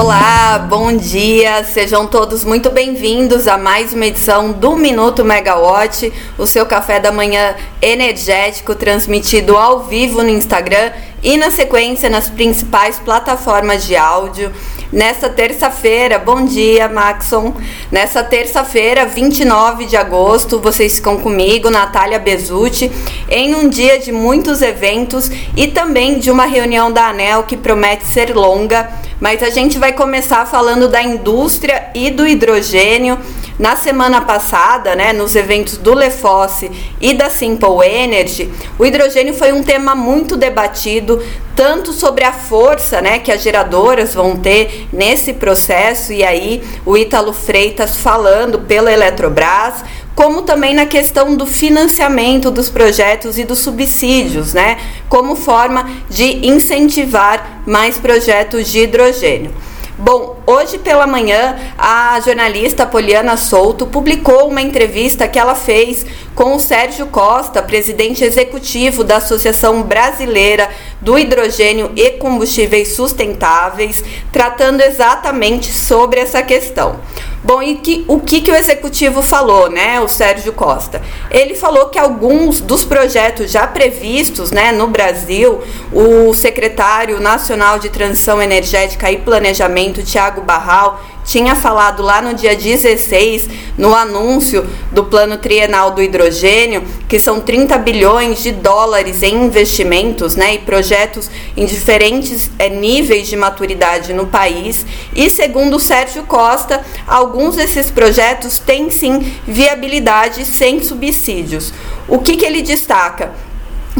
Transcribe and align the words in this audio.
Olá, 0.00 0.58
bom 0.66 0.96
dia, 0.96 1.62
sejam 1.62 2.06
todos 2.06 2.42
muito 2.42 2.70
bem-vindos 2.70 3.46
a 3.46 3.58
mais 3.58 3.92
uma 3.92 4.06
edição 4.06 4.50
do 4.50 4.74
Minuto 4.74 5.22
Megawatt, 5.22 6.10
o 6.38 6.46
seu 6.46 6.64
café 6.64 6.98
da 6.98 7.12
manhã 7.12 7.54
energético 7.82 8.74
transmitido 8.74 9.58
ao 9.58 9.80
vivo 9.80 10.22
no 10.22 10.30
Instagram 10.30 10.90
e 11.22 11.36
na 11.36 11.50
sequência 11.50 12.08
nas 12.08 12.30
principais 12.30 12.98
plataformas 12.98 13.84
de 13.84 13.94
áudio. 13.94 14.50
Nesta 14.90 15.28
terça-feira, 15.28 16.18
bom 16.18 16.46
dia, 16.46 16.88
Maxon. 16.88 17.54
Nessa 17.92 18.24
terça-feira, 18.24 19.04
29 19.04 19.84
de 19.84 19.98
agosto, 19.98 20.58
vocês 20.58 20.96
ficam 20.96 21.18
comigo, 21.18 21.68
Natália 21.68 22.18
Bezutti, 22.18 22.90
em 23.28 23.54
um 23.54 23.68
dia 23.68 23.98
de 23.98 24.10
muitos 24.10 24.62
eventos 24.62 25.30
e 25.54 25.68
também 25.68 26.18
de 26.18 26.30
uma 26.30 26.46
reunião 26.46 26.90
da 26.90 27.08
ANEL 27.08 27.42
que 27.42 27.56
promete 27.56 28.06
ser 28.06 28.34
longa, 28.34 28.90
mas 29.20 29.42
a 29.42 29.50
gente 29.50 29.78
vai 29.78 29.92
começar 29.92 30.46
falando 30.46 30.88
da 30.88 31.02
indústria 31.02 31.90
e 31.94 32.10
do 32.10 32.26
hidrogênio. 32.26 33.18
Na 33.58 33.76
semana 33.76 34.22
passada, 34.22 34.96
né, 34.96 35.12
nos 35.12 35.36
eventos 35.36 35.76
do 35.76 35.92
Lefosse 35.92 36.70
e 36.98 37.12
da 37.12 37.28
Simple 37.28 37.84
Energy, 37.84 38.50
o 38.78 38.86
hidrogênio 38.86 39.34
foi 39.34 39.52
um 39.52 39.62
tema 39.62 39.94
muito 39.94 40.34
debatido, 40.34 41.22
tanto 41.54 41.92
sobre 41.92 42.24
a 42.24 42.32
força 42.32 43.02
né, 43.02 43.18
que 43.18 43.30
as 43.30 43.42
geradoras 43.42 44.14
vão 44.14 44.34
ter 44.34 44.88
nesse 44.90 45.34
processo, 45.34 46.10
e 46.10 46.24
aí 46.24 46.62
o 46.86 46.96
Ítalo 46.96 47.34
Freitas 47.34 47.98
falando 47.98 48.60
pela 48.60 48.90
Eletrobras, 48.90 49.84
como 50.14 50.42
também 50.42 50.74
na 50.74 50.86
questão 50.86 51.36
do 51.36 51.46
financiamento 51.46 52.50
dos 52.50 52.68
projetos 52.68 53.38
e 53.38 53.44
dos 53.44 53.58
subsídios, 53.60 54.52
né, 54.52 54.78
como 55.08 55.36
forma 55.36 55.90
de 56.08 56.46
incentivar 56.46 57.62
mais 57.66 57.98
projetos 57.98 58.68
de 58.68 58.80
hidrogênio. 58.80 59.54
Bom, 60.02 60.38
hoje 60.46 60.78
pela 60.78 61.06
manhã, 61.06 61.58
a 61.76 62.18
jornalista 62.20 62.86
Poliana 62.86 63.36
Souto 63.36 63.86
publicou 63.86 64.48
uma 64.48 64.62
entrevista 64.62 65.28
que 65.28 65.38
ela 65.38 65.54
fez 65.54 66.06
com 66.34 66.56
o 66.56 66.58
Sérgio 66.58 67.08
Costa, 67.08 67.62
presidente 67.62 68.24
executivo 68.24 69.04
da 69.04 69.18
Associação 69.18 69.82
Brasileira 69.82 70.70
do 71.02 71.18
Hidrogênio 71.18 71.92
e 71.96 72.12
Combustíveis 72.12 72.94
Sustentáveis, 72.94 74.02
tratando 74.32 74.80
exatamente 74.80 75.70
sobre 75.70 76.18
essa 76.18 76.42
questão. 76.42 76.98
Bom, 77.42 77.62
e 77.62 77.76
que, 77.76 78.04
o 78.06 78.20
que, 78.20 78.42
que 78.42 78.50
o 78.50 78.54
executivo 78.54 79.22
falou, 79.22 79.70
né, 79.70 79.98
o 80.00 80.08
Sérgio 80.08 80.52
Costa? 80.52 81.00
Ele 81.30 81.54
falou 81.54 81.88
que 81.88 81.98
alguns 81.98 82.60
dos 82.60 82.84
projetos 82.84 83.50
já 83.50 83.66
previstos 83.66 84.50
né, 84.50 84.72
no 84.72 84.88
Brasil, 84.88 85.60
o 85.90 86.34
secretário 86.34 87.18
nacional 87.18 87.78
de 87.78 87.88
Transição 87.88 88.42
Energética 88.42 89.10
e 89.10 89.18
Planejamento, 89.18 90.02
Tiago 90.02 90.42
Barral, 90.42 91.00
tinha 91.30 91.54
falado 91.54 92.02
lá 92.02 92.20
no 92.20 92.34
dia 92.34 92.56
16, 92.56 93.48
no 93.78 93.94
anúncio 93.94 94.68
do 94.90 95.04
plano 95.04 95.38
trienal 95.38 95.92
do 95.92 96.02
hidrogênio, 96.02 96.82
que 97.08 97.20
são 97.20 97.40
30 97.40 97.78
bilhões 97.78 98.42
de 98.42 98.50
dólares 98.50 99.22
em 99.22 99.44
investimentos 99.44 100.34
né, 100.34 100.54
e 100.54 100.58
projetos 100.58 101.30
em 101.56 101.64
diferentes 101.66 102.50
é, 102.58 102.68
níveis 102.68 103.28
de 103.28 103.36
maturidade 103.36 104.12
no 104.12 104.26
país. 104.26 104.84
E 105.14 105.30
segundo 105.30 105.78
Sérgio 105.78 106.24
Costa, 106.24 106.84
alguns 107.06 107.54
desses 107.54 107.92
projetos 107.92 108.58
têm 108.58 108.90
sim 108.90 109.32
viabilidade 109.46 110.44
sem 110.44 110.82
subsídios. 110.82 111.72
O 112.08 112.18
que, 112.18 112.36
que 112.36 112.44
ele 112.44 112.60
destaca? 112.60 113.30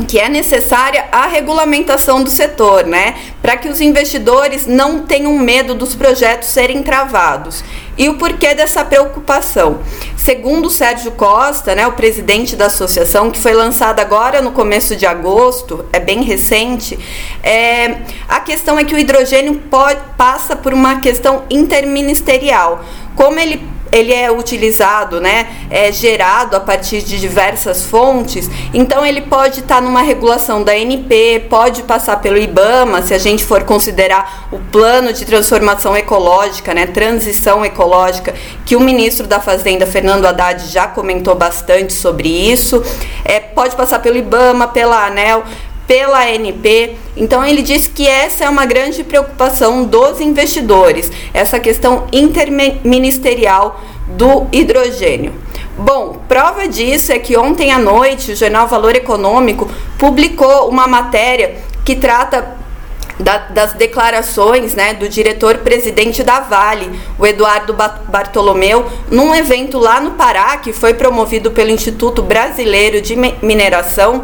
Que 0.06 0.18
é 0.18 0.28
necessária 0.28 1.06
a 1.10 1.26
regulamentação 1.26 2.22
do 2.22 2.30
setor, 2.30 2.86
né, 2.86 3.16
para 3.42 3.56
que 3.56 3.68
os 3.68 3.80
investidores 3.80 4.66
não 4.66 5.00
tenham 5.00 5.36
medo 5.36 5.74
dos 5.74 5.94
projetos 5.94 6.48
serem 6.48 6.82
travados. 6.82 7.64
E 7.98 8.08
o 8.08 8.14
porquê 8.14 8.54
dessa 8.54 8.84
preocupação? 8.84 9.80
Segundo 10.16 10.66
o 10.66 10.70
Sérgio 10.70 11.10
Costa, 11.12 11.74
né, 11.74 11.86
o 11.86 11.92
presidente 11.92 12.54
da 12.54 12.66
associação, 12.66 13.30
que 13.30 13.38
foi 13.38 13.52
lançada 13.52 14.00
agora 14.00 14.40
no 14.40 14.52
começo 14.52 14.94
de 14.94 15.04
agosto, 15.04 15.84
é 15.92 15.98
bem 15.98 16.22
recente, 16.22 16.98
é, 17.42 17.98
a 18.28 18.40
questão 18.40 18.78
é 18.78 18.84
que 18.84 18.94
o 18.94 18.98
hidrogênio 18.98 19.56
pode, 19.70 20.00
passa 20.16 20.54
por 20.54 20.72
uma 20.72 21.00
questão 21.00 21.42
interministerial. 21.50 22.84
Como 23.16 23.38
ele 23.38 23.60
ele 23.92 24.12
é 24.12 24.30
utilizado, 24.30 25.20
né, 25.20 25.46
é 25.70 25.90
gerado 25.92 26.56
a 26.56 26.60
partir 26.60 27.02
de 27.02 27.18
diversas 27.18 27.84
fontes, 27.84 28.50
então 28.72 29.04
ele 29.04 29.22
pode 29.22 29.60
estar 29.60 29.76
tá 29.76 29.80
numa 29.80 30.02
regulação 30.02 30.62
da 30.62 30.76
NP, 30.76 31.46
pode 31.48 31.82
passar 31.82 32.20
pelo 32.20 32.38
IBAMA, 32.38 33.02
se 33.02 33.14
a 33.14 33.18
gente 33.18 33.44
for 33.44 33.64
considerar 33.64 34.48
o 34.52 34.58
plano 34.58 35.12
de 35.12 35.24
transformação 35.24 35.96
ecológica, 35.96 36.74
né, 36.74 36.86
transição 36.86 37.64
ecológica, 37.64 38.34
que 38.64 38.76
o 38.76 38.80
ministro 38.80 39.26
da 39.26 39.40
Fazenda, 39.40 39.86
Fernando 39.86 40.26
Haddad, 40.26 40.66
já 40.68 40.86
comentou 40.86 41.34
bastante 41.34 41.92
sobre 41.92 42.28
isso, 42.28 42.82
é, 43.24 43.40
pode 43.40 43.76
passar 43.76 44.00
pelo 44.00 44.16
IBAMA, 44.16 44.68
pela 44.68 45.06
ANEL, 45.06 45.44
pela 45.90 46.20
ANP. 46.20 46.96
Então 47.16 47.44
ele 47.44 47.62
disse 47.62 47.90
que 47.90 48.06
essa 48.06 48.44
é 48.44 48.48
uma 48.48 48.64
grande 48.64 49.02
preocupação 49.02 49.82
dos 49.82 50.20
investidores, 50.20 51.10
essa 51.34 51.58
questão 51.58 52.06
interministerial 52.12 53.80
do 54.06 54.46
hidrogênio. 54.52 55.32
Bom, 55.76 56.20
prova 56.28 56.68
disso 56.68 57.10
é 57.10 57.18
que 57.18 57.36
ontem 57.36 57.72
à 57.72 57.78
noite 57.78 58.30
o 58.30 58.36
jornal 58.36 58.68
Valor 58.68 58.94
Econômico 58.94 59.68
publicou 59.98 60.68
uma 60.68 60.86
matéria 60.86 61.56
que 61.84 61.96
trata 61.96 62.56
da, 63.18 63.38
das 63.38 63.72
declarações 63.72 64.74
né, 64.74 64.94
do 64.94 65.08
diretor-presidente 65.08 66.22
da 66.22 66.38
Vale, 66.38 66.88
o 67.18 67.26
Eduardo 67.26 67.74
Bartolomeu, 68.08 68.86
num 69.10 69.34
evento 69.34 69.76
lá 69.76 70.00
no 70.00 70.12
Pará, 70.12 70.56
que 70.58 70.72
foi 70.72 70.94
promovido 70.94 71.50
pelo 71.50 71.70
Instituto 71.70 72.22
Brasileiro 72.22 73.00
de 73.00 73.16
Mineração 73.42 74.22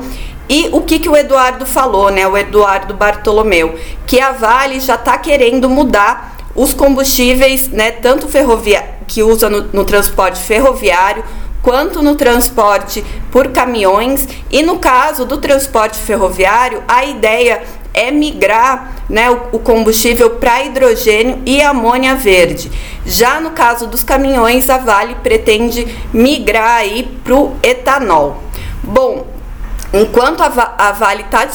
e 0.49 0.69
o 0.73 0.81
que, 0.81 0.99
que 0.99 1.09
o 1.09 1.17
Eduardo 1.17 1.67
falou, 1.67 2.11
né? 2.11 2.27
O 2.27 2.37
Eduardo 2.37 2.95
Bartolomeu, 2.95 3.79
que 4.07 4.21
a 4.21 4.33
Vale 4.33 4.81
já 4.81 4.95
está 4.95 5.19
querendo 5.19 5.69
mudar 5.69 6.37
os 6.55 6.73
combustíveis, 6.73 7.69
né? 7.69 7.91
Tanto 7.91 8.29
ferrovia 8.29 8.97
que 9.07 9.23
usa 9.23 9.51
no, 9.51 9.63
no 9.73 9.85
transporte 9.85 10.39
ferroviário 10.39 11.25
quanto 11.63 12.01
no 12.01 12.15
transporte 12.15 13.05
por 13.33 13.49
caminhões 13.49 14.29
e 14.53 14.63
no 14.63 14.79
caso 14.79 15.25
do 15.25 15.39
transporte 15.39 15.99
ferroviário 15.99 16.81
a 16.87 17.05
ideia 17.05 17.61
é 17.93 18.11
migrar 18.11 19.05
né, 19.09 19.29
o, 19.31 19.59
combustível 19.59 20.31
para 20.31 20.63
hidrogênio 20.63 21.43
e 21.47 21.63
amônia 21.63 22.15
verde. 22.15 22.71
Já 23.07 23.41
no 23.41 23.51
caso 23.51 23.87
dos 23.87 24.05
caminhões, 24.05 24.69
a 24.69 24.77
Vale 24.77 25.17
pretende 25.23 25.89
migrar 26.13 26.77
aí 26.77 27.05
para 27.25 27.35
o 27.35 27.57
etanol. 27.63 28.43
Bom, 28.83 29.27
Enquanto 29.93 30.43
a, 30.43 30.75
a 30.79 30.93
Vale 30.93 31.23
está 31.23 31.49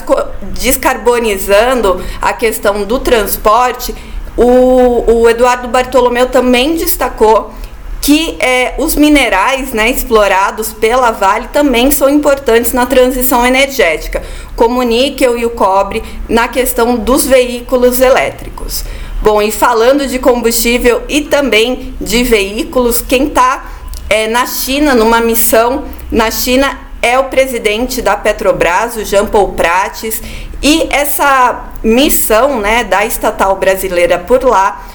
descarbonizando 0.53 2.03
a 2.21 2.33
questão 2.33 2.83
do 2.83 2.99
transporte, 2.99 3.93
o, 4.37 5.21
o 5.21 5.29
Eduardo 5.29 5.67
Bartolomeu 5.67 6.27
também 6.27 6.75
destacou 6.75 7.53
que 8.01 8.35
é, 8.39 8.73
os 8.79 8.95
minerais 8.95 9.73
né, 9.73 9.89
explorados 9.89 10.73
pela 10.73 11.11
Vale 11.11 11.49
também 11.53 11.91
são 11.91 12.09
importantes 12.09 12.73
na 12.73 12.85
transição 12.87 13.45
energética, 13.45 14.23
como 14.55 14.79
o 14.79 14.83
níquel 14.83 15.37
e 15.37 15.45
o 15.45 15.51
cobre 15.51 16.01
na 16.27 16.47
questão 16.47 16.95
dos 16.95 17.27
veículos 17.27 18.01
elétricos. 18.01 18.83
Bom, 19.21 19.39
e 19.39 19.51
falando 19.51 20.07
de 20.07 20.17
combustível 20.17 21.03
e 21.07 21.21
também 21.21 21.93
de 22.01 22.23
veículos, 22.23 23.01
quem 23.01 23.27
está 23.27 23.71
é, 24.09 24.27
na 24.27 24.47
China, 24.47 24.95
numa 24.95 25.21
missão 25.21 25.85
na 26.11 26.31
China, 26.31 26.77
é 27.01 27.17
o 27.17 27.25
presidente 27.25 28.01
da 28.01 28.15
Petrobras, 28.15 28.95
o 28.95 29.03
Jean 29.03 29.25
Paul 29.25 29.53
Prates, 29.53 30.21
e 30.61 30.87
essa 30.91 31.71
missão 31.83 32.59
né, 32.59 32.83
da 32.83 33.05
estatal 33.05 33.55
brasileira 33.55 34.19
por 34.19 34.43
lá 34.43 34.87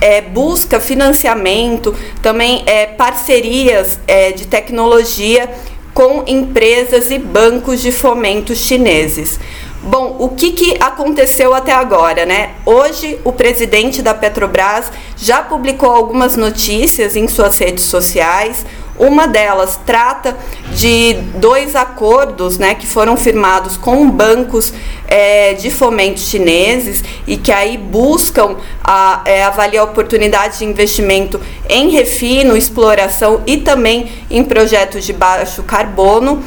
é, 0.00 0.20
busca 0.20 0.80
financiamento, 0.80 1.94
também 2.22 2.62
é, 2.66 2.86
parcerias 2.86 3.98
é, 4.06 4.32
de 4.32 4.46
tecnologia 4.46 5.48
com 5.94 6.24
empresas 6.26 7.10
e 7.10 7.18
bancos 7.18 7.80
de 7.80 7.90
fomento 7.90 8.54
chineses. 8.54 9.38
Bom, 9.82 10.16
o 10.18 10.30
que, 10.30 10.50
que 10.50 10.76
aconteceu 10.80 11.54
até 11.54 11.72
agora, 11.72 12.26
né? 12.26 12.54
Hoje, 12.66 13.20
o 13.24 13.32
presidente 13.32 14.02
da 14.02 14.12
Petrobras 14.12 14.90
já 15.16 15.42
publicou 15.42 15.90
algumas 15.90 16.36
notícias 16.36 17.14
em 17.14 17.28
suas 17.28 17.56
redes 17.58 17.84
sociais. 17.84 18.66
Uma 18.98 19.28
delas 19.28 19.78
trata 19.84 20.36
de 20.72 21.14
dois 21.34 21.76
acordos 21.76 22.56
né, 22.56 22.74
que 22.74 22.86
foram 22.86 23.16
firmados 23.16 23.76
com 23.76 24.10
bancos 24.10 24.72
é, 25.06 25.52
de 25.54 25.70
fomento 25.70 26.18
chineses 26.18 27.04
e 27.26 27.36
que 27.36 27.52
aí 27.52 27.76
buscam 27.76 28.56
a, 28.82 29.22
é, 29.26 29.44
avaliar 29.44 29.84
oportunidades 29.84 30.60
de 30.60 30.64
investimento 30.64 31.40
em 31.68 31.90
refino, 31.90 32.56
exploração 32.56 33.42
e 33.46 33.58
também 33.58 34.10
em 34.30 34.42
projetos 34.42 35.04
de 35.04 35.12
baixo 35.12 35.62
carbono. 35.62 36.42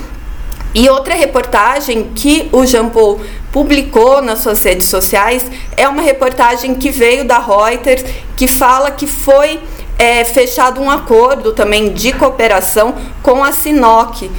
E 0.73 0.87
outra 0.87 1.15
reportagem 1.15 2.11
que 2.15 2.47
o 2.51 2.65
Jean 2.65 2.89
Paul 2.89 3.19
publicou 3.51 4.21
nas 4.21 4.39
suas 4.39 4.63
redes 4.63 4.87
sociais 4.87 5.43
é 5.75 5.87
uma 5.87 6.01
reportagem 6.01 6.75
que 6.75 6.91
veio 6.91 7.25
da 7.25 7.39
Reuters, 7.39 8.03
que 8.35 8.47
fala 8.47 8.91
que 8.91 9.07
foi 9.07 9.59
é, 9.99 10.23
fechado 10.23 10.81
um 10.81 10.89
acordo 10.89 11.51
também 11.51 11.91
de 11.91 12.13
cooperação 12.13 12.95
com 13.21 13.43
a 13.43 13.51
Sinoc. 13.51 14.31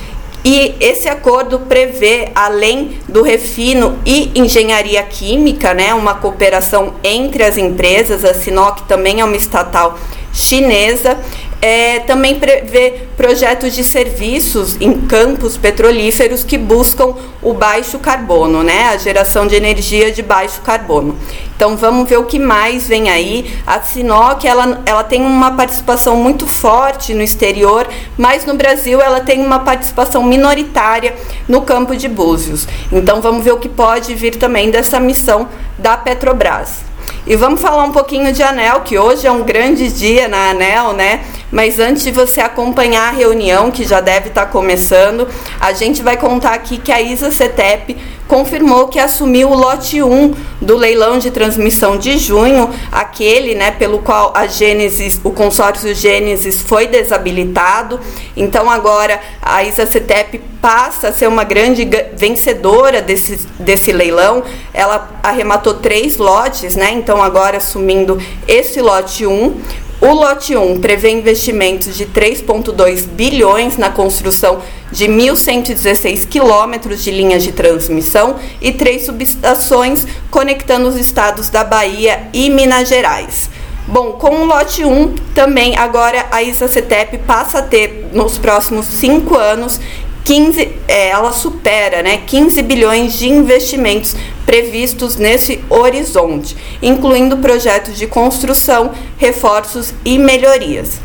E 0.43 0.75
esse 0.81 1.07
acordo 1.07 1.59
prevê, 1.61 2.31
além 2.35 2.99
do 3.07 3.23
refino 3.23 3.99
e 4.07 4.33
engenharia 4.35 5.03
química, 5.03 5.75
né, 5.75 5.93
uma 5.93 6.15
cooperação 6.15 6.95
entre 7.05 7.45
as 7.45 7.59
empresas, 7.59 8.25
a 8.25 8.33
Sinoc 8.33 8.81
também 8.89 9.21
é 9.21 9.25
uma 9.25 9.37
estatal 9.37 9.99
chinesa, 10.33 11.19
é, 11.63 11.99
também 12.01 12.37
prevê 12.37 13.03
projetos 13.17 13.75
de 13.75 13.85
serviços 13.85 14.77
em 14.81 15.03
campos 15.03 15.59
petrolíferos 15.59 16.43
que 16.43 16.57
buscam 16.57 17.15
o 17.43 17.53
baixo 17.53 17.99
carbono, 17.99 18.63
né? 18.63 18.89
A 18.89 18.97
geração 18.97 19.47
de 19.47 19.55
energia 19.55 20.11
de 20.11 20.23
baixo 20.23 20.63
carbono. 20.63 21.17
Então 21.55 21.77
vamos 21.77 22.09
ver 22.09 22.19
o 22.19 22.25
que 22.25 22.39
mais 22.39 22.87
vem 22.89 23.11
aí. 23.11 23.55
A 23.67 23.83
Sinoc 23.83 24.47
ela, 24.47 24.83
ela 24.87 25.05
tem 25.05 25.21
uma 25.21 25.51
participação 25.51 26.17
muito 26.17 26.47
forte 26.47 27.13
no 27.13 27.23
exterior, 27.23 27.87
mas 28.17 28.47
no 28.47 28.55
Brasil 28.55 29.01
ela 29.01 29.21
tem 29.21 29.45
uma 29.45 29.59
participação 29.59 30.23
minoritária 30.23 31.15
no 31.47 31.61
campo 31.61 31.95
de 31.95 32.09
Búzios. 32.09 32.67
Então 32.91 33.21
vamos 33.21 33.45
ver 33.45 33.53
o 33.53 33.59
que 33.59 33.69
pode 33.69 34.15
vir 34.15 34.37
também 34.37 34.71
dessa 34.71 34.99
missão 34.99 35.49
da 35.79 35.99
Petrobras. 35.99 36.90
E 37.31 37.37
vamos 37.37 37.63
falar 37.63 37.85
um 37.85 37.93
pouquinho 37.93 38.33
de 38.33 38.43
Anel, 38.43 38.81
que 38.81 38.99
hoje 38.99 39.25
é 39.25 39.31
um 39.31 39.45
grande 39.45 39.89
dia 39.89 40.27
na 40.27 40.51
Anel, 40.51 40.93
né? 40.93 41.25
Mas 41.51 41.79
antes 41.79 42.03
de 42.03 42.11
você 42.11 42.41
acompanhar 42.41 43.09
a 43.09 43.11
reunião, 43.11 43.71
que 43.71 43.85
já 43.85 44.01
deve 44.01 44.29
estar 44.29 44.47
começando, 44.47 45.27
a 45.61 45.73
gente 45.73 46.03
vai 46.03 46.17
contar 46.17 46.55
aqui 46.55 46.79
que 46.79 46.93
a 46.93 47.01
Isa 47.01 47.31
Cetep 47.31 47.97
confirmou 48.29 48.87
que 48.87 49.01
assumiu 49.01 49.51
o 49.51 49.55
lote 49.55 50.01
1 50.01 50.35
do 50.61 50.77
leilão 50.77 51.19
de 51.19 51.33
transmissão 51.33 51.99
de 51.99 52.17
junho, 52.17 52.71
aquele 52.93 53.57
né, 53.57 53.73
pelo 53.73 53.99
qual 53.99 54.33
a 54.37 54.47
Gênesis, 54.47 55.21
o 55.25 55.33
consórcio 55.33 55.93
Gênesis 55.93 56.63
foi 56.63 56.87
desabilitado. 56.87 57.99
Então 58.37 58.71
agora 58.71 59.21
a 59.43 59.65
Isa 59.65 59.85
Cetep 59.85 60.39
passa 60.63 61.09
a 61.09 61.13
ser 61.13 61.27
uma 61.27 61.43
grande 61.43 61.89
vencedora 62.17 63.03
desse, 63.03 63.41
desse 63.59 63.91
leilão. 63.91 64.45
Ela 64.73 65.11
arrematou 65.25 65.75
três 65.75 66.17
lotes, 66.17 66.77
né? 66.77 66.93
Então 66.93 67.21
agora 67.21 67.57
assumindo 67.57 68.17
esse 68.47 68.81
lote 68.81 69.27
1. 69.27 69.61
O 70.01 70.15
lote 70.15 70.57
1 70.57 70.81
prevê 70.81 71.11
investimentos 71.11 71.95
de 71.95 72.07
3,2 72.07 73.07
bilhões 73.07 73.77
na 73.77 73.91
construção 73.91 74.63
de 74.91 75.05
1.116 75.07 76.27
quilômetros 76.27 77.05
de 77.05 77.11
linhas 77.11 77.43
de 77.43 77.53
transmissão 77.53 78.37
e 78.63 78.73
três 78.73 79.05
subestações 79.05 80.07
conectando 80.31 80.89
os 80.89 80.97
estados 80.97 81.51
da 81.51 81.63
Bahia 81.63 82.29
e 82.33 82.49
Minas 82.49 82.89
Gerais. 82.89 83.51
Bom, 83.87 84.13
com 84.13 84.37
o 84.37 84.45
lote 84.47 84.85
1, 84.85 85.17
também 85.35 85.77
agora 85.77 86.27
a 86.31 86.43
ISA-CETEP 86.43 87.19
passa 87.27 87.59
a 87.59 87.63
ter, 87.63 88.09
nos 88.13 88.39
próximos 88.39 88.87
cinco 88.87 89.37
anos, 89.37 89.81
15, 90.25 90.77
é, 90.87 91.09
ela 91.09 91.33
supera 91.33 92.03
né, 92.03 92.23
15 92.27 92.63
bilhões 92.63 93.15
de 93.15 93.29
investimentos 93.29 94.15
previstos 94.45 95.17
nesse 95.17 95.63
horizonte, 95.69 96.57
incluindo 96.83 97.39
projetos 97.39 97.97
de 97.97 98.07
construção, 98.07 98.93
reforços 99.17 99.95
e 100.05 100.19
melhorias. 100.19 101.01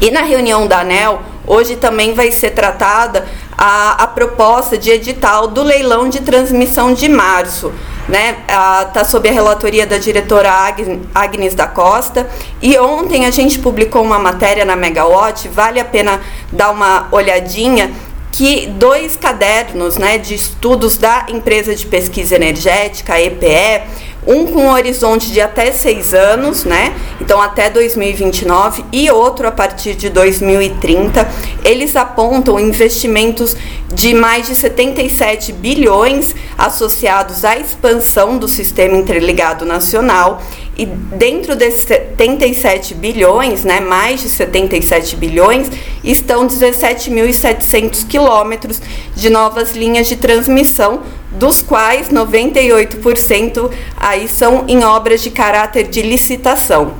E 0.00 0.10
na 0.10 0.22
reunião 0.22 0.66
da 0.66 0.80
ANEL, 0.80 1.22
hoje 1.46 1.76
também 1.76 2.14
vai 2.14 2.30
ser 2.30 2.50
tratada 2.50 3.26
a, 3.56 4.02
a 4.02 4.06
proposta 4.08 4.76
de 4.76 4.90
edital 4.90 5.46
do 5.46 5.62
leilão 5.62 6.08
de 6.08 6.20
transmissão 6.20 6.92
de 6.92 7.08
março. 7.08 7.72
Né, 8.08 8.38
está 8.88 9.04
sob 9.04 9.28
a 9.28 9.32
relatoria 9.32 9.86
da 9.86 9.96
diretora 9.96 10.50
Agnes 11.14 11.54
da 11.54 11.68
Costa. 11.68 12.28
E 12.60 12.76
ontem 12.76 13.26
a 13.26 13.30
gente 13.30 13.60
publicou 13.60 14.02
uma 14.02 14.18
matéria 14.18 14.64
na 14.64 14.74
Megawatt, 14.74 15.48
vale 15.48 15.78
a 15.78 15.84
pena 15.84 16.20
dar 16.50 16.72
uma 16.72 17.06
olhadinha, 17.12 17.92
que 18.32 18.66
dois 18.66 19.14
cadernos 19.14 19.98
né, 19.98 20.16
de 20.16 20.34
estudos 20.34 20.96
da 20.96 21.26
empresa 21.28 21.74
de 21.76 21.86
pesquisa 21.86 22.34
energética, 22.34 23.20
EPE, 23.20 23.82
um 24.26 24.46
com 24.46 24.68
horizonte 24.68 25.32
de 25.32 25.40
até 25.40 25.72
seis 25.72 26.14
anos, 26.14 26.64
né? 26.64 26.94
Então 27.20 27.40
até 27.40 27.68
2029, 27.68 28.84
e 28.92 29.10
outro 29.10 29.46
a 29.46 29.50
partir 29.50 29.94
de 29.94 30.08
2030. 30.08 31.28
Eles 31.64 31.96
apontam 31.96 32.58
investimentos 32.58 33.56
de 33.92 34.14
mais 34.14 34.46
de 34.46 34.54
77 34.54 35.52
bilhões 35.52 36.34
associados 36.56 37.44
à 37.44 37.58
expansão 37.58 38.38
do 38.38 38.48
sistema 38.48 38.96
interligado 38.96 39.64
nacional 39.64 40.40
e 40.76 40.86
dentro 40.86 41.54
desses 41.54 41.82
77 41.82 42.94
bilhões, 42.94 43.62
né, 43.62 43.78
mais 43.80 44.22
de 44.22 44.28
77 44.28 45.16
bilhões, 45.16 45.70
estão 46.02 46.46
17.700 46.46 48.06
quilômetros 48.06 48.80
de 49.14 49.28
novas 49.28 49.72
linhas 49.72 50.06
de 50.06 50.16
transmissão, 50.16 51.02
dos 51.32 51.62
quais 51.62 52.08
98% 52.08 53.70
aí 53.96 54.28
são 54.28 54.64
em 54.68 54.84
obras 54.84 55.22
de 55.22 55.30
caráter 55.30 55.88
de 55.88 56.02
licitação. 56.02 56.94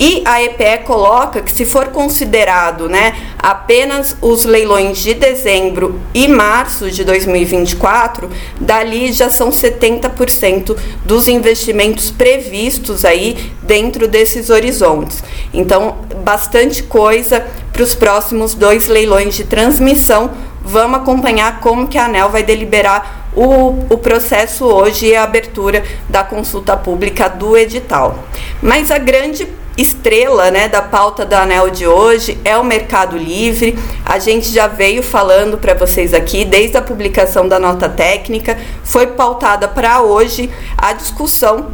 E 0.00 0.22
a 0.24 0.40
EPE 0.40 0.84
coloca 0.84 1.42
que 1.42 1.50
se 1.50 1.64
for 1.64 1.88
considerado 1.88 2.88
né, 2.88 3.16
apenas 3.36 4.16
os 4.22 4.44
leilões 4.44 4.98
de 4.98 5.12
dezembro 5.12 6.00
e 6.14 6.28
março 6.28 6.88
de 6.88 7.02
2024, 7.02 8.30
dali 8.60 9.12
já 9.12 9.28
são 9.28 9.50
70% 9.50 10.76
dos 11.04 11.26
investimentos 11.26 12.12
previstos 12.12 13.04
aí 13.04 13.52
dentro 13.62 14.06
desses 14.06 14.50
horizontes. 14.50 15.24
Então, 15.52 15.96
bastante 16.22 16.84
coisa 16.84 17.44
para 17.72 17.82
os 17.82 17.94
próximos 17.94 18.54
dois 18.54 18.86
leilões 18.86 19.34
de 19.34 19.44
transmissão. 19.44 20.30
Vamos 20.62 20.98
acompanhar 20.98 21.58
como 21.58 21.88
que 21.88 21.98
a 21.98 22.04
ANEL 22.04 22.28
vai 22.28 22.44
deliberar 22.44 23.17
o, 23.38 23.86
o 23.88 23.96
processo 23.96 24.64
hoje 24.64 25.06
e 25.06 25.16
a 25.16 25.22
abertura 25.22 25.84
da 26.08 26.24
consulta 26.24 26.76
pública 26.76 27.28
do 27.28 27.56
edital. 27.56 28.18
Mas 28.60 28.90
a 28.90 28.98
grande 28.98 29.46
estrela 29.76 30.50
né, 30.50 30.66
da 30.66 30.82
pauta 30.82 31.24
da 31.24 31.42
ANEL 31.42 31.70
de 31.70 31.86
hoje 31.86 32.36
é 32.44 32.58
o 32.58 32.64
Mercado 32.64 33.16
Livre. 33.16 33.78
A 34.04 34.18
gente 34.18 34.48
já 34.48 34.66
veio 34.66 35.04
falando 35.04 35.56
para 35.56 35.72
vocês 35.72 36.12
aqui, 36.12 36.44
desde 36.44 36.76
a 36.76 36.82
publicação 36.82 37.46
da 37.46 37.60
nota 37.60 37.88
técnica, 37.88 38.58
foi 38.82 39.06
pautada 39.06 39.68
para 39.68 40.02
hoje 40.02 40.50
a 40.76 40.92
discussão 40.92 41.68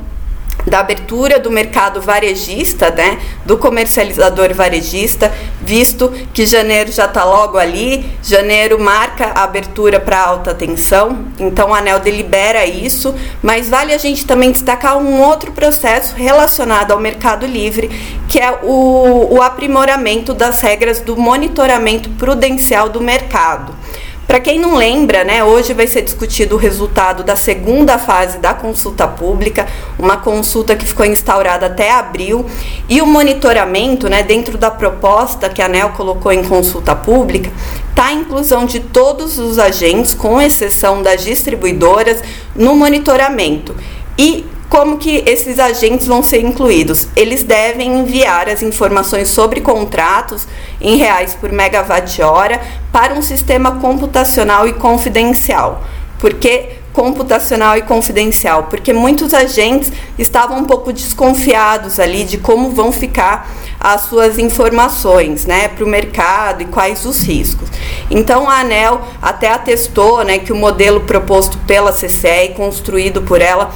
da 0.66 0.80
abertura 0.80 1.38
do 1.38 1.50
mercado 1.50 2.00
varejista, 2.00 2.90
né, 2.90 3.18
do 3.44 3.56
comercializador 3.56 4.54
varejista, 4.54 5.32
visto 5.60 6.12
que 6.32 6.46
janeiro 6.46 6.90
já 6.90 7.04
está 7.04 7.24
logo 7.24 7.58
ali, 7.58 8.10
janeiro 8.22 8.78
marca 8.78 9.26
a 9.34 9.44
abertura 9.44 10.00
para 10.00 10.20
alta 10.20 10.54
tensão, 10.54 11.26
então 11.38 11.74
a 11.74 11.78
ANEL 11.78 12.00
delibera 12.00 12.64
isso, 12.66 13.14
mas 13.42 13.68
vale 13.68 13.92
a 13.92 13.98
gente 13.98 14.26
também 14.26 14.50
destacar 14.50 14.96
um 14.96 15.20
outro 15.20 15.52
processo 15.52 16.14
relacionado 16.16 16.92
ao 16.92 17.00
mercado 17.00 17.46
livre, 17.46 17.90
que 18.28 18.38
é 18.38 18.58
o, 18.62 19.34
o 19.34 19.42
aprimoramento 19.42 20.32
das 20.32 20.60
regras 20.60 21.00
do 21.00 21.16
monitoramento 21.16 22.08
prudencial 22.10 22.88
do 22.88 23.00
mercado. 23.00 23.83
Para 24.26 24.40
quem 24.40 24.58
não 24.58 24.74
lembra, 24.74 25.22
né, 25.22 25.44
hoje 25.44 25.74
vai 25.74 25.86
ser 25.86 26.02
discutido 26.02 26.54
o 26.54 26.58
resultado 26.58 27.22
da 27.22 27.36
segunda 27.36 27.98
fase 27.98 28.38
da 28.38 28.54
consulta 28.54 29.06
pública, 29.06 29.66
uma 29.98 30.16
consulta 30.16 30.74
que 30.74 30.86
ficou 30.86 31.04
instaurada 31.04 31.66
até 31.66 31.92
abril, 31.92 32.46
e 32.88 33.02
o 33.02 33.06
monitoramento, 33.06 34.08
né, 34.08 34.22
dentro 34.22 34.56
da 34.56 34.70
proposta 34.70 35.48
que 35.48 35.60
a 35.60 35.66
ANEL 35.66 35.90
colocou 35.90 36.32
em 36.32 36.42
consulta 36.42 36.94
pública, 36.94 37.50
está 37.90 38.06
a 38.06 38.12
inclusão 38.12 38.64
de 38.64 38.80
todos 38.80 39.38
os 39.38 39.58
agentes, 39.58 40.14
com 40.14 40.40
exceção 40.40 41.02
das 41.02 41.22
distribuidoras, 41.22 42.22
no 42.56 42.74
monitoramento. 42.74 43.76
E 44.16 44.46
como 44.74 44.98
que 44.98 45.22
esses 45.24 45.60
agentes 45.60 46.04
vão 46.04 46.20
ser 46.20 46.40
incluídos? 46.40 47.06
Eles 47.14 47.44
devem 47.44 48.00
enviar 48.00 48.48
as 48.48 48.60
informações 48.60 49.28
sobre 49.28 49.60
contratos 49.60 50.48
em 50.80 50.96
reais 50.96 51.32
por 51.32 51.52
megawatt-hora 51.52 52.60
para 52.90 53.14
um 53.14 53.22
sistema 53.22 53.76
computacional 53.76 54.66
e 54.66 54.72
confidencial. 54.72 55.80
Por 56.18 56.34
que 56.34 56.70
computacional 56.92 57.78
e 57.78 57.82
confidencial? 57.82 58.64
Porque 58.64 58.92
muitos 58.92 59.32
agentes 59.32 59.92
estavam 60.18 60.58
um 60.58 60.64
pouco 60.64 60.92
desconfiados 60.92 62.00
ali 62.00 62.24
de 62.24 62.38
como 62.38 62.70
vão 62.70 62.90
ficar 62.90 63.48
as 63.78 64.00
suas 64.02 64.40
informações 64.40 65.46
né, 65.46 65.68
para 65.68 65.84
o 65.84 65.88
mercado 65.88 66.62
e 66.62 66.64
quais 66.64 67.04
os 67.04 67.22
riscos. 67.22 67.68
Então 68.10 68.50
a 68.50 68.58
ANEL 68.58 69.02
até 69.22 69.52
atestou 69.52 70.24
né, 70.24 70.40
que 70.40 70.52
o 70.52 70.56
modelo 70.56 71.02
proposto 71.02 71.58
pela 71.58 71.92
CCE 71.92 72.46
e 72.46 72.54
construído 72.54 73.22
por 73.22 73.40
ela 73.40 73.70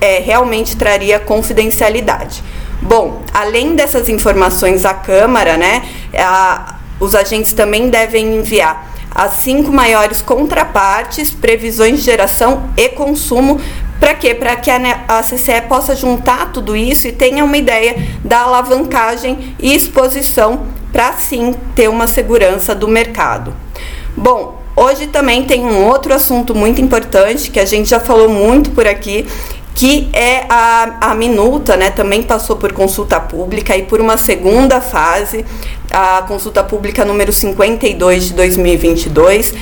é, 0.00 0.20
realmente 0.20 0.76
traria 0.76 1.18
confidencialidade. 1.18 2.42
Bom, 2.80 3.22
além 3.32 3.74
dessas 3.74 4.08
informações 4.08 4.84
à 4.84 4.94
Câmara, 4.94 5.56
né, 5.56 5.82
a, 6.16 6.76
os 7.00 7.14
agentes 7.14 7.52
também 7.52 7.88
devem 7.90 8.36
enviar 8.36 8.88
as 9.14 9.32
cinco 9.34 9.72
maiores 9.72 10.22
contrapartes, 10.22 11.30
previsões 11.30 11.98
de 11.98 12.04
geração 12.04 12.70
e 12.76 12.88
consumo 12.90 13.60
para 13.98 14.14
quê? 14.14 14.32
Para 14.32 14.54
que 14.54 14.70
a, 14.70 15.22
CCE 15.22 15.62
possa 15.68 15.94
juntar 15.94 16.52
tudo 16.52 16.76
isso 16.76 17.08
e 17.08 17.12
tenha 17.12 17.44
uma 17.44 17.56
ideia 17.56 17.96
da 18.24 18.40
alavancagem 18.40 19.56
e 19.58 19.74
exposição 19.74 20.66
para 20.92 21.12
sim 21.14 21.54
ter 21.74 21.88
uma 21.88 22.06
segurança 22.06 22.74
do 22.74 22.86
mercado. 22.86 23.52
Bom, 24.16 24.62
hoje 24.76 25.08
também 25.08 25.44
tem 25.44 25.64
um 25.64 25.84
outro 25.84 26.14
assunto 26.14 26.54
muito 26.54 26.80
importante 26.80 27.50
que 27.50 27.58
a 27.58 27.64
gente 27.64 27.88
já 27.88 27.98
falou 27.98 28.28
muito 28.28 28.70
por 28.70 28.86
aqui, 28.86 29.26
que 29.78 30.08
é 30.12 30.44
a, 30.48 31.12
a 31.12 31.14
minuta, 31.14 31.76
né? 31.76 31.88
Também 31.88 32.20
passou 32.20 32.56
por 32.56 32.72
consulta 32.72 33.20
pública 33.20 33.76
e 33.76 33.84
por 33.84 34.00
uma 34.00 34.18
segunda 34.18 34.80
fase, 34.80 35.46
a 35.88 36.24
consulta 36.26 36.64
pública 36.64 37.04
número 37.04 37.32
52 37.32 38.24
de 38.24 38.34
2022, 38.34 39.54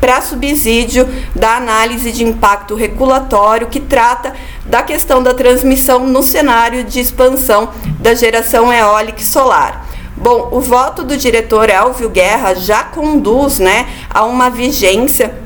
para 0.00 0.20
subsídio 0.20 1.08
da 1.34 1.56
análise 1.56 2.12
de 2.12 2.22
impacto 2.22 2.76
regulatório 2.76 3.66
que 3.66 3.80
trata 3.80 4.32
da 4.64 4.80
questão 4.80 5.20
da 5.20 5.34
transmissão 5.34 6.06
no 6.06 6.22
cenário 6.22 6.84
de 6.84 7.00
expansão 7.00 7.70
da 7.98 8.14
geração 8.14 8.72
eólica 8.72 9.22
e 9.22 9.26
solar. 9.26 9.88
Bom, 10.16 10.50
o 10.52 10.60
voto 10.60 11.02
do 11.02 11.16
diretor 11.16 11.68
Elvio 11.68 12.10
Guerra 12.10 12.54
já 12.54 12.84
conduz 12.84 13.58
né, 13.58 13.88
a 14.08 14.24
uma 14.24 14.50
vigência 14.50 15.42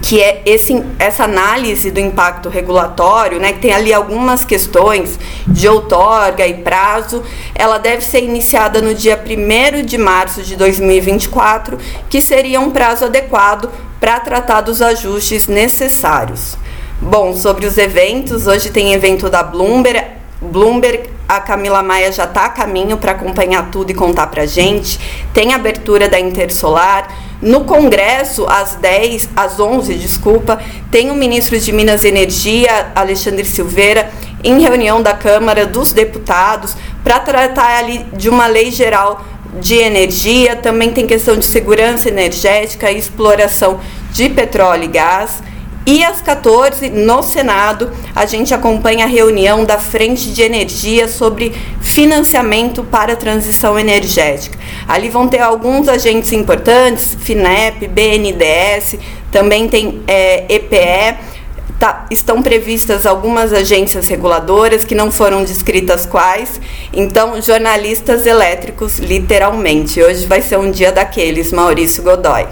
que 0.00 0.20
é 0.22 0.42
esse, 0.46 0.82
essa 0.98 1.24
análise 1.24 1.90
do 1.90 2.00
impacto 2.00 2.48
regulatório, 2.48 3.38
né, 3.38 3.52
que 3.52 3.58
tem 3.58 3.72
ali 3.72 3.92
algumas 3.92 4.44
questões 4.44 5.18
de 5.46 5.68
outorga 5.68 6.46
e 6.46 6.54
prazo, 6.54 7.22
ela 7.54 7.78
deve 7.78 8.02
ser 8.02 8.22
iniciada 8.22 8.80
no 8.80 8.94
dia 8.94 9.22
1 9.22 9.84
de 9.84 9.98
março 9.98 10.42
de 10.42 10.56
2024, 10.56 11.78
que 12.08 12.20
seria 12.20 12.60
um 12.60 12.70
prazo 12.70 13.04
adequado 13.04 13.70
para 14.00 14.20
tratar 14.20 14.62
dos 14.62 14.80
ajustes 14.80 15.46
necessários. 15.46 16.56
Bom, 17.00 17.36
sobre 17.36 17.66
os 17.66 17.76
eventos, 17.76 18.46
hoje 18.46 18.70
tem 18.70 18.94
evento 18.94 19.28
da 19.28 19.42
Bloomberg, 19.42 20.02
Bloomberg, 20.40 21.10
a 21.28 21.40
Camila 21.40 21.82
Maia 21.82 22.12
já 22.12 22.24
está 22.24 22.46
a 22.46 22.48
caminho 22.50 22.98
para 22.98 23.12
acompanhar 23.12 23.70
tudo 23.70 23.90
e 23.90 23.94
contar 23.94 24.26
para 24.26 24.44
gente. 24.44 25.00
Tem 25.32 25.54
abertura 25.54 26.08
da 26.08 26.20
Intersolar. 26.20 27.08
No 27.44 27.64
Congresso, 27.64 28.46
às 28.48 28.76
10, 28.76 29.28
às 29.36 29.60
11, 29.60 29.96
desculpa, 29.96 30.58
tem 30.90 31.10
o 31.10 31.14
ministro 31.14 31.60
de 31.60 31.72
Minas 31.72 32.02
e 32.02 32.08
Energia, 32.08 32.90
Alexandre 32.94 33.44
Silveira, 33.44 34.10
em 34.42 34.62
reunião 34.62 35.02
da 35.02 35.12
Câmara 35.12 35.66
dos 35.66 35.92
Deputados 35.92 36.74
para 37.04 37.20
tratar 37.20 37.76
ali 37.76 37.98
de 38.14 38.30
uma 38.30 38.46
lei 38.46 38.70
geral 38.70 39.22
de 39.60 39.74
energia. 39.74 40.56
Também 40.56 40.90
tem 40.90 41.06
questão 41.06 41.36
de 41.36 41.44
segurança 41.44 42.08
energética 42.08 42.90
e 42.90 42.96
exploração 42.96 43.78
de 44.10 44.30
petróleo 44.30 44.84
e 44.84 44.88
gás. 44.88 45.42
E 45.86 46.02
às 46.02 46.22
14, 46.22 46.88
no 46.88 47.22
Senado, 47.22 47.90
a 48.14 48.24
gente 48.24 48.54
acompanha 48.54 49.04
a 49.04 49.08
reunião 49.08 49.66
da 49.66 49.78
Frente 49.78 50.32
de 50.32 50.40
Energia 50.40 51.06
sobre 51.08 51.54
financiamento 51.82 52.82
para 52.82 53.12
a 53.12 53.16
transição 53.16 53.78
energética. 53.78 54.58
Ali 54.88 55.10
vão 55.10 55.28
ter 55.28 55.40
alguns 55.40 55.86
agentes 55.86 56.32
importantes, 56.32 57.14
FINEP, 57.20 57.86
BNDES, 57.88 58.96
também 59.30 59.68
tem 59.68 60.02
é, 60.08 60.46
EPE. 60.48 61.34
Tá, 61.78 62.06
estão 62.10 62.40
previstas 62.40 63.04
algumas 63.04 63.52
agências 63.52 64.06
reguladoras 64.08 64.84
que 64.84 64.94
não 64.94 65.10
foram 65.10 65.42
descritas 65.42 66.06
quais, 66.06 66.60
então 66.92 67.42
jornalistas 67.42 68.26
elétricos, 68.26 69.00
literalmente. 69.00 70.00
Hoje 70.00 70.24
vai 70.24 70.40
ser 70.40 70.56
um 70.56 70.70
dia 70.70 70.92
daqueles, 70.92 71.52
Maurício 71.52 72.02
Godoy. 72.02 72.46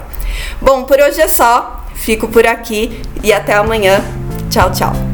Bom, 0.61 0.83
por 0.83 0.99
hoje 0.99 1.21
é 1.21 1.27
só. 1.27 1.82
Fico 2.03 2.27
por 2.27 2.45
aqui 2.45 3.01
e 3.23 3.31
até 3.31 3.53
amanhã. 3.53 4.01
Tchau, 4.49 4.69
tchau. 4.73 5.12